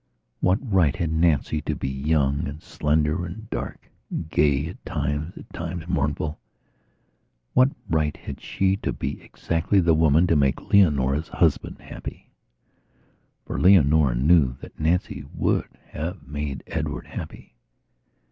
[0.39, 5.37] What right had Nancy to be young and slender and dark, and gay at times,
[5.37, 6.39] at times mournful?
[7.53, 12.31] What right had she to be exactly the woman to make Leonora's husband happy?
[13.45, 17.53] For Leonora knew that Nancy would have made Edward happy.